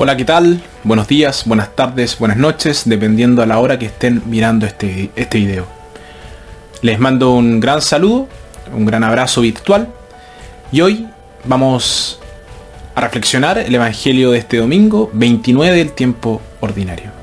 [0.00, 0.62] Hola, ¿qué tal?
[0.84, 5.38] Buenos días, buenas tardes, buenas noches, dependiendo a la hora que estén mirando este, este
[5.38, 5.66] video.
[6.82, 8.28] Les mando un gran saludo,
[8.72, 9.88] un gran abrazo virtual
[10.70, 11.08] y hoy
[11.42, 12.20] vamos
[12.94, 17.17] a reflexionar el Evangelio de este domingo 29 del tiempo ordinario.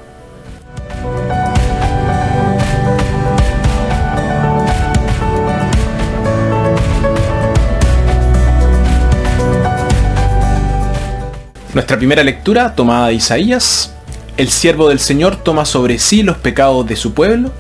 [11.76, 13.94] Nuestra primera lectura, tomada de Isaías,
[14.38, 17.52] el siervo del Señor toma sobre sí los pecados de su pueblo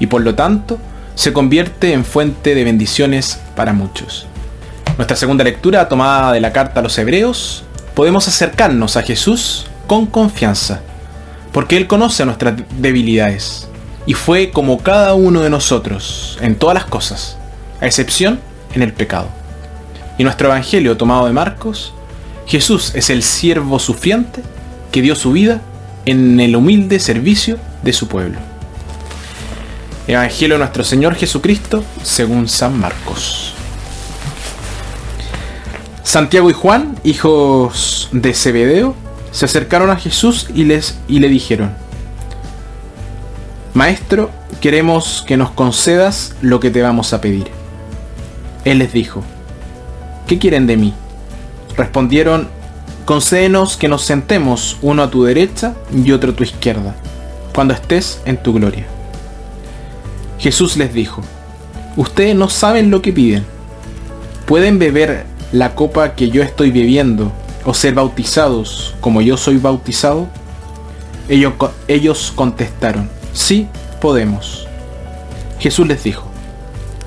[0.00, 0.78] y por lo tanto
[1.14, 4.26] se convierte en fuente de bendiciones para muchos.
[4.96, 10.06] Nuestra segunda lectura, tomada de la carta a los hebreos, podemos acercarnos a Jesús con
[10.06, 10.80] confianza,
[11.52, 13.68] porque Él conoce nuestras debilidades
[14.06, 17.36] y fue como cada uno de nosotros en todas las cosas,
[17.82, 18.40] a excepción
[18.72, 19.28] en el pecado.
[20.16, 21.92] Y nuestro Evangelio tomado de Marcos
[22.48, 24.42] Jesús es el siervo sufriente
[24.90, 25.60] que dio su vida
[26.06, 28.38] en el humilde servicio de su pueblo.
[30.06, 33.52] Evangelio de nuestro Señor Jesucristo según San Marcos.
[36.02, 38.94] Santiago y Juan, hijos de Zebedeo,
[39.30, 41.74] se acercaron a Jesús y, les, y le dijeron,
[43.74, 44.30] Maestro,
[44.62, 47.48] queremos que nos concedas lo que te vamos a pedir.
[48.64, 49.22] Él les dijo,
[50.26, 50.94] ¿qué quieren de mí?
[51.78, 52.48] Respondieron,
[53.04, 56.96] concédenos que nos sentemos uno a tu derecha y otro a tu izquierda,
[57.54, 58.84] cuando estés en tu gloria.
[60.40, 61.22] Jesús les dijo,
[61.96, 63.46] ustedes no saben lo que piden.
[64.44, 67.30] ¿Pueden beber la copa que yo estoy bebiendo
[67.64, 70.26] o ser bautizados como yo soy bautizado?
[71.28, 71.52] Ellos,
[71.86, 73.68] ellos contestaron, sí,
[74.00, 74.66] podemos.
[75.60, 76.24] Jesús les dijo,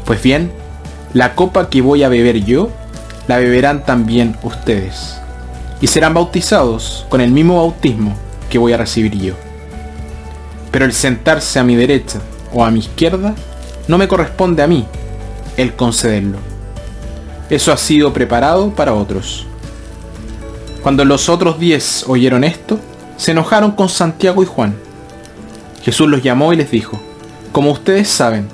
[0.06, 0.50] pues bien,
[1.14, 2.70] la copa que voy a beber yo
[3.28, 5.20] la beberán también ustedes,
[5.80, 8.16] y serán bautizados con el mismo bautismo
[8.50, 9.34] que voy a recibir yo.
[10.72, 12.20] Pero el sentarse a mi derecha
[12.54, 13.34] o a mi izquierda
[13.88, 14.86] no me corresponde a mí
[15.58, 16.38] el concederlo.
[17.50, 19.46] Eso ha sido preparado para otros.
[20.82, 22.80] Cuando los otros diez oyeron esto,
[23.18, 24.76] se enojaron con Santiago y Juan.
[25.84, 27.00] Jesús los llamó y les dijo,
[27.52, 28.48] como ustedes saben,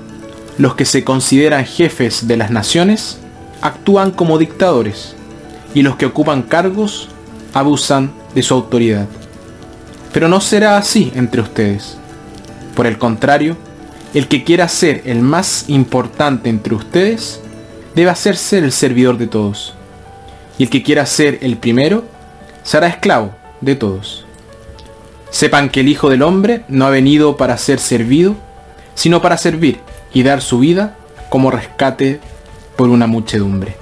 [0.58, 3.20] los que se consideran jefes de las naciones
[3.62, 5.16] actúan como dictadores
[5.74, 7.10] y los que ocupan cargos
[7.54, 9.08] abusan de su autoridad.
[10.14, 11.98] Pero no será así entre ustedes.
[12.76, 13.58] Por el contrario,
[14.14, 17.42] el que quiera ser el más importante entre ustedes
[17.96, 19.74] debe hacerse el servidor de todos.
[20.58, 22.06] Y el que quiera ser el primero
[22.64, 24.26] será esclavo de todos.
[25.30, 28.36] Sepan que el Hijo del Hombre no ha venido para ser servido,
[28.96, 29.80] sino para servir
[30.14, 30.96] y dar su vida
[31.30, 32.20] como rescate
[32.78, 33.76] por una muchedumbre.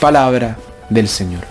[0.00, 0.58] Palabra
[0.90, 1.44] del Señor.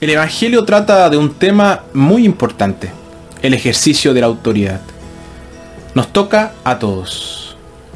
[0.00, 2.90] El Evangelio trata de un tema muy importante,
[3.40, 4.80] el ejercicio de la autoridad.
[5.94, 7.41] Nos toca a todos.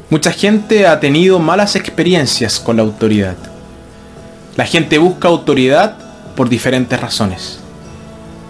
[0.09, 3.35] Mucha gente ha tenido malas experiencias con la autoridad.
[4.55, 5.97] La gente busca autoridad
[6.33, 7.59] por diferentes razones.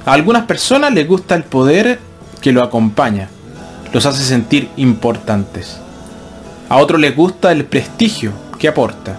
[0.06, 2.00] A algunas personas les gusta el poder
[2.42, 3.30] que lo acompaña,
[3.92, 5.78] los hace sentir importantes.
[6.70, 9.18] A otros les gusta el prestigio que aporta.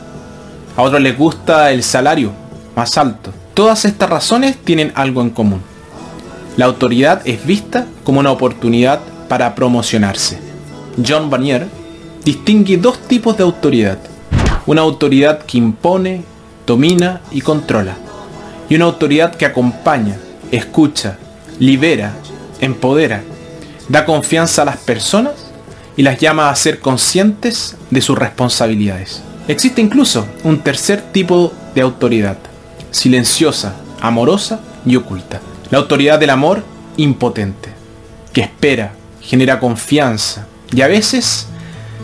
[0.76, 2.31] A otros les gusta el salario
[2.76, 3.32] más alto.
[3.53, 5.60] Todas estas razones tienen algo en común.
[6.56, 10.38] La autoridad es vista como una oportunidad para promocionarse.
[11.05, 11.66] John Barnier
[12.28, 13.98] distingue dos tipos de autoridad.
[14.66, 16.24] Una autoridad que impone,
[16.66, 17.96] domina y controla.
[18.68, 20.18] Y una autoridad que acompaña,
[20.50, 21.16] escucha,
[21.58, 22.12] libera,
[22.60, 23.22] empodera,
[23.88, 25.36] da confianza a las personas
[25.96, 29.22] y las llama a ser conscientes de sus responsabilidades.
[29.48, 32.36] Existe incluso un tercer tipo de autoridad,
[32.90, 35.40] silenciosa, amorosa y oculta.
[35.70, 36.62] La autoridad del amor
[36.98, 37.70] impotente,
[38.34, 38.92] que espera,
[39.22, 41.46] genera confianza y a veces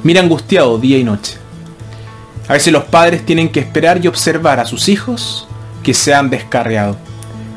[0.05, 1.39] mira angustiado día y noche.
[2.47, 5.49] A veces los padres tienen que esperar y observar a sus hijos
[5.83, 6.97] que se han descarriado,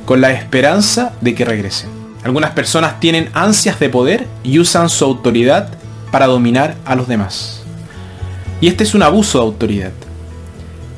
[0.06, 1.90] con la esperanza de que regresen.
[2.24, 5.70] Algunas personas tienen ansias de poder y usan su autoridad
[6.12, 7.62] para dominar a los demás.
[8.62, 9.92] Y este es un abuso de autoridad.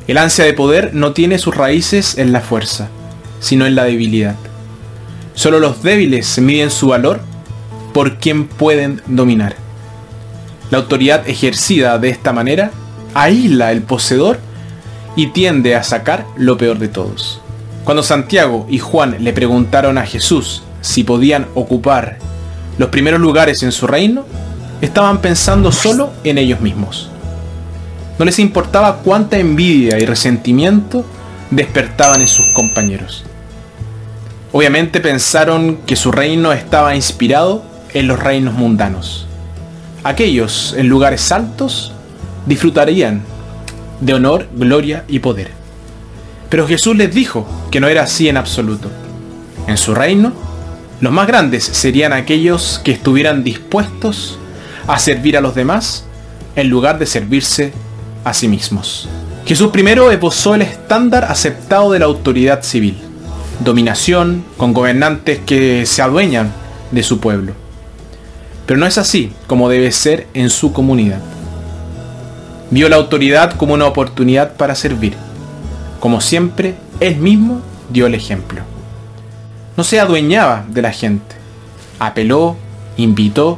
[0.08, 2.90] El ansia de poder no tiene sus raíces en la fuerza,
[3.40, 4.36] sino en la debilidad.
[5.34, 7.22] Solo los débiles miden su valor
[7.94, 9.56] por quien pueden dominar.
[10.72, 12.72] La autoridad ejercida de esta manera
[13.14, 14.40] aísla el poseedor
[15.16, 17.42] y tiende a sacar lo peor de todos.
[17.84, 22.18] Cuando Santiago y Juan le preguntaron a Jesús si podían ocupar
[22.78, 24.26] los primeros lugares en su reino,
[24.82, 27.10] estaban pensando solo en ellos mismos.
[28.18, 31.06] No les importaba cuánta envidia y resentimiento
[31.52, 33.26] despertaban en sus compañeros.
[34.52, 37.64] Obviamente pensaron que su reino estaba inspirado
[37.94, 39.29] en los reinos mundanos.
[40.04, 41.92] Aquellos en lugares altos
[42.46, 43.22] disfrutarían
[44.00, 45.52] de honor, gloria y poder.
[46.50, 48.90] Pero Jesús les dijo que no era así en absoluto.
[49.68, 50.34] En su reino,
[51.02, 54.40] los más grandes serían aquellos que estuvieran dispuestos
[54.88, 56.06] a servir a los demás
[56.56, 57.72] en lugar de servirse
[58.24, 59.08] a sí mismos.
[59.46, 62.98] Jesús primero esbozó el estándar aceptado de la autoridad civil.
[63.60, 66.52] Dominación con gobernantes que se adueñan
[66.92, 67.54] de su pueblo.
[68.70, 71.22] Pero no es así como debe ser en su comunidad.
[72.70, 75.16] Vio la autoridad como una oportunidad para servir.
[76.00, 78.62] Como siempre, él mismo dio el ejemplo.
[79.76, 81.36] No se adueñaba de la gente.
[81.98, 82.58] Apeló,
[82.96, 83.58] invitó,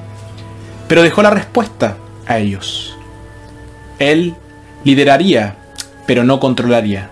[0.88, 2.96] pero dejó la respuesta a ellos.
[4.00, 4.36] Él
[4.86, 5.58] lideraría,
[6.08, 7.10] pero no controlaría.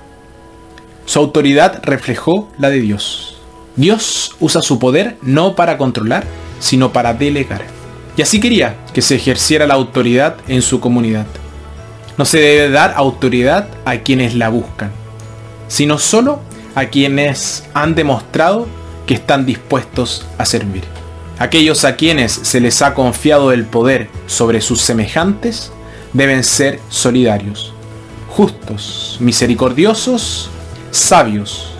[1.05, 3.35] Su autoridad reflejó la de Dios.
[3.75, 6.23] Dios usa su poder no para controlar,
[6.61, 7.78] sino para delegar.
[8.19, 11.25] Y así quería que se ejerciera la autoridad en su comunidad.
[12.17, 14.91] No se debe dar autoridad a quienes la buscan,
[15.69, 16.41] sino solo
[16.75, 18.67] a quienes han demostrado
[19.07, 20.83] que están dispuestos a servir.
[21.37, 25.71] Aquellos a quienes se les ha confiado el poder sobre sus semejantes
[26.11, 27.71] deben ser solidarios,
[28.27, 30.49] justos, misericordiosos,
[30.91, 31.71] sabios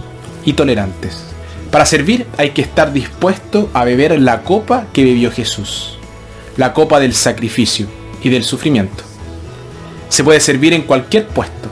[0.46, 1.22] y tolerantes.
[1.70, 5.99] Para servir hay que estar dispuesto a beber la copa que bebió Jesús,
[6.60, 7.88] la copa del sacrificio
[8.22, 9.06] y del sufrimiento.
[10.10, 11.70] Se puede servir en cualquier puesto.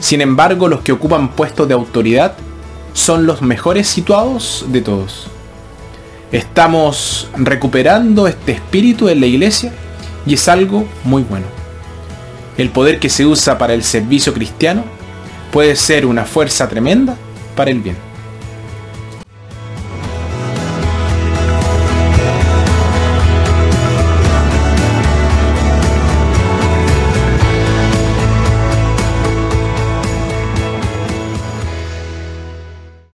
[0.00, 2.34] Sin embargo, los que ocupan puestos de autoridad
[2.94, 5.26] son los mejores situados de todos.
[6.32, 9.74] Estamos recuperando este espíritu en la iglesia
[10.24, 11.46] y es algo muy bueno.
[12.56, 14.84] El poder que se usa para el servicio cristiano
[15.52, 17.14] puede ser una fuerza tremenda
[17.54, 18.13] para el bien.